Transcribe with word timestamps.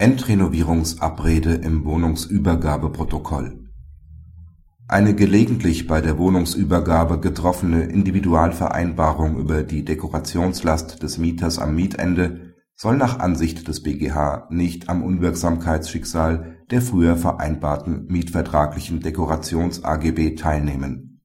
Endrenovierungsabrede 0.00 1.56
im 1.56 1.84
Wohnungsübergabeprotokoll 1.84 3.68
Eine 4.88 5.14
gelegentlich 5.14 5.88
bei 5.88 6.00
der 6.00 6.16
Wohnungsübergabe 6.16 7.20
getroffene 7.20 7.82
Individualvereinbarung 7.82 9.36
über 9.36 9.62
die 9.62 9.84
Dekorationslast 9.84 11.02
des 11.02 11.18
Mieters 11.18 11.58
am 11.58 11.74
Mietende 11.74 12.54
soll 12.74 12.96
nach 12.96 13.18
Ansicht 13.18 13.68
des 13.68 13.82
BGH 13.82 14.48
nicht 14.48 14.88
am 14.88 15.02
Unwirksamkeitsschicksal 15.02 16.56
der 16.70 16.80
früher 16.80 17.18
vereinbarten 17.18 18.06
mietvertraglichen 18.06 19.00
Dekorations-AGB 19.00 20.34
teilnehmen. 20.34 21.20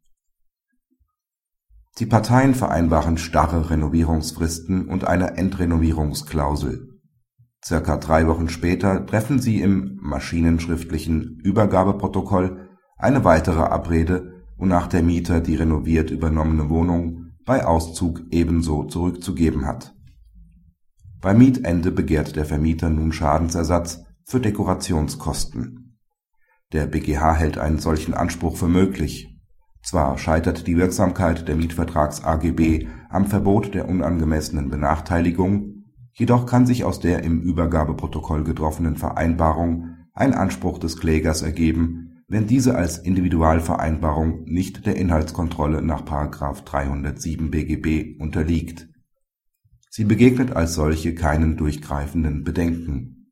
Die 2.00 2.08
Parteien 2.08 2.54
vereinbaren 2.54 3.18
starre 3.18 3.70
Renovierungsfristen 3.70 4.90
und 4.90 5.08
eine 5.08 5.38
Endrenovierungsklausel 5.38 6.95
Circa 7.68 7.98
drei 7.98 8.28
Wochen 8.28 8.48
später 8.48 9.08
treffen 9.08 9.40
sie 9.40 9.60
im 9.60 9.98
maschinenschriftlichen 10.00 11.40
Übergabeprotokoll 11.44 12.70
eine 12.96 13.24
weitere 13.24 13.62
Abrede, 13.62 14.44
wonach 14.56 14.86
der 14.86 15.02
Mieter 15.02 15.42
die 15.42 15.56
renoviert 15.56 16.12
übernommene 16.12 16.70
Wohnung 16.70 17.32
bei 17.44 17.66
Auszug 17.66 18.22
ebenso 18.30 18.84
zurückzugeben 18.84 19.66
hat. 19.66 19.96
Beim 21.22 21.40
Mietende 21.40 21.92
begehrt 21.92 22.36
der 22.36 22.46
Vermieter 22.46 22.92
nun 22.92 23.12
Schadensersatz 23.12 24.04
für 24.24 24.40
Dekorationskosten. 24.40 25.98
Der 26.72 26.86
BGH 26.86 27.34
hält 27.34 27.58
einen 27.58 27.80
solchen 27.80 28.14
Anspruch 28.14 28.58
für 28.58 28.68
möglich. 28.68 29.36
Zwar 29.82 30.20
scheitert 30.20 30.68
die 30.68 30.78
Wirksamkeit 30.78 31.48
der 31.48 31.56
Mietvertrags-AGB 31.56 32.88
am 33.10 33.26
Verbot 33.26 33.74
der 33.74 33.90
unangemessenen 33.90 34.70
Benachteiligung 34.70 35.75
Jedoch 36.18 36.46
kann 36.46 36.66
sich 36.66 36.86
aus 36.86 37.02
der 37.02 37.24
im 37.24 37.42
Übergabeprotokoll 37.42 38.46
getroffenen 38.46 38.96
Vereinbarung 38.96 39.98
ein 40.14 40.34
Anspruch 40.34 40.80
des 40.80 40.98
Klägers 40.98 41.42
ergeben, 41.42 42.24
wenn 42.30 42.48
diese 42.48 42.76
als 42.76 42.98
Individualvereinbarung 42.98 44.46
nicht 44.46 44.86
der 44.86 44.96
Inhaltskontrolle 44.96 45.82
nach§ 45.82 46.04
307 46.64 47.52
BGB 47.52 48.20
unterliegt. 48.22 48.88
Sie 49.90 50.06
begegnet 50.06 50.56
als 50.56 50.74
solche 50.74 51.14
keinen 51.16 51.58
durchgreifenden 51.58 52.46
Bedenken. 52.46 53.32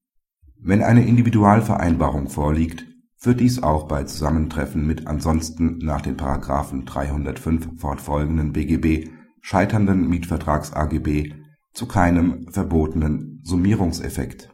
Wenn 0.59 0.84
eine 0.84 1.06
Individualvereinbarung 1.06 2.28
vorliegt, 2.28 2.86
führt 3.16 3.40
dies 3.40 3.64
auch 3.64 3.88
bei 3.88 4.03
Zusammentreffen 4.03 4.86
mit 4.86 5.08
ansonsten 5.08 5.78
nach 5.78 6.02
den§ 6.02 6.18
305 6.86 7.80
fortfolgenden 7.80 8.52
BGB 8.52 9.09
scheiternden 9.40 10.09
Mietvertrags-AGB 10.09 11.42
zu 11.73 11.88
keinem 11.88 12.47
verbotenen 12.52 13.41
Summierungseffekt. 13.43 14.49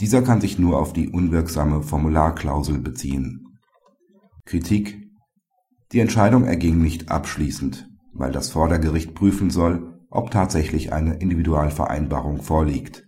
Dieser 0.00 0.22
kann 0.22 0.40
sich 0.40 0.58
nur 0.58 0.78
auf 0.78 0.92
die 0.92 1.08
unwirksame 1.08 1.82
Formularklausel 1.82 2.78
beziehen. 2.78 3.58
Kritik 4.44 5.10
Die 5.92 6.00
Entscheidung 6.00 6.44
erging 6.44 6.80
nicht 6.80 7.10
abschließend, 7.10 7.88
weil 8.12 8.30
das 8.30 8.50
Vordergericht 8.50 9.14
prüfen 9.14 9.50
soll, 9.50 9.98
ob 10.10 10.30
tatsächlich 10.30 10.92
eine 10.92 11.14
Individualvereinbarung 11.14 12.42
vorliegt. 12.42 13.06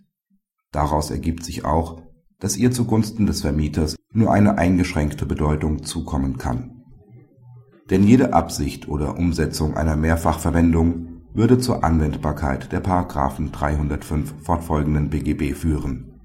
Daraus 0.71 1.11
ergibt 1.11 1.43
sich 1.43 1.65
auch, 1.65 2.01
dass 2.39 2.57
ihr 2.57 2.71
zugunsten 2.71 3.25
des 3.25 3.41
Vermieters 3.41 3.95
nur 4.13 4.31
eine 4.31 4.57
eingeschränkte 4.57 5.25
Bedeutung 5.25 5.83
zukommen 5.83 6.37
kann. 6.37 6.83
Denn 7.89 8.03
jede 8.03 8.33
Absicht 8.33 8.87
oder 8.87 9.17
Umsetzung 9.17 9.75
einer 9.75 9.95
Mehrfachverwendung 9.95 11.10
würde 11.33 11.57
zur 11.57 11.83
Anwendbarkeit 11.83 12.71
der§ 12.71 12.83
305 13.51 14.33
fortfolgenden 14.43 15.09
BGB 15.09 15.55
führen. 15.55 16.21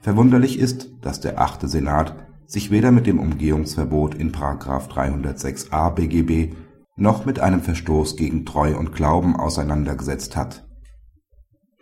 Verwunderlich 0.00 0.58
ist, 0.58 0.90
dass 1.00 1.20
der 1.20 1.40
achte 1.40 1.68
Senat 1.68 2.16
sich 2.46 2.70
weder 2.70 2.90
mit 2.90 3.06
dem 3.06 3.20
Umgehungsverbot 3.20 4.14
in§ 4.14 4.32
306a 4.88 5.90
BGB 5.90 6.54
noch 6.96 7.24
mit 7.24 7.40
einem 7.40 7.60
Verstoß 7.60 8.16
gegen 8.16 8.44
Treu 8.44 8.76
und 8.76 8.92
Glauben 8.92 9.36
auseinandergesetzt 9.36 10.36
hat. 10.36 10.66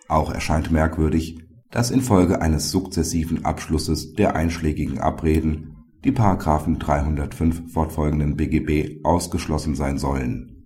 Auch 0.08 0.30
erscheint 0.30 0.70
merkwürdig, 0.70 1.40
dass 1.70 1.90
infolge 1.90 2.42
eines 2.42 2.70
sukzessiven 2.70 3.44
Abschlusses 3.44 4.12
der 4.14 4.36
einschlägigen 4.36 4.98
Abreden 4.98 5.76
die§ 6.04 6.12
305 6.78 7.72
fortfolgenden 7.72 8.36
BGB 8.36 9.04
ausgeschlossen 9.04 9.74
sein 9.74 9.98
sollen 9.98 10.59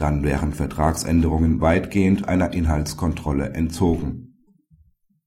dann 0.00 0.22
wären 0.22 0.52
Vertragsänderungen 0.52 1.60
weitgehend 1.60 2.26
einer 2.28 2.52
Inhaltskontrolle 2.52 3.50
entzogen. 3.50 4.38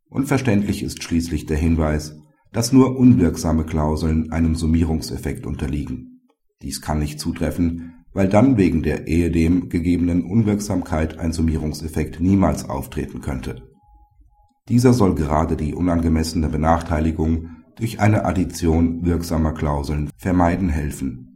Unverständlich 0.09 0.81
ist 0.81 1.03
schließlich 1.03 1.45
der 1.45 1.57
Hinweis, 1.57 2.16
dass 2.51 2.72
nur 2.72 2.97
unwirksame 2.97 3.66
Klauseln 3.66 4.31
einem 4.31 4.56
Summierungseffekt 4.56 5.45
unterliegen. 5.45 6.22
Dies 6.62 6.81
kann 6.81 7.00
nicht 7.00 7.19
zutreffen, 7.19 8.06
weil 8.13 8.29
dann 8.29 8.57
wegen 8.57 8.83
der 8.83 9.07
ehedem 9.07 9.69
gegebenen 9.69 10.23
Unwirksamkeit 10.23 11.19
ein 11.19 11.33
Summierungseffekt 11.33 12.19
niemals 12.19 12.69
auftreten 12.69 13.22
könnte. 13.22 13.63
Dieser 14.69 14.94
soll 14.94 15.16
gerade 15.16 15.56
die 15.56 15.73
unangemessene 15.73 16.47
Benachteiligung 16.47 17.50
durch 17.75 18.00
eine 18.00 18.25
Addition 18.25 19.06
wirksamer 19.06 19.53
Klauseln 19.53 20.09
vermeiden 20.17 20.69
helfen 20.69 21.32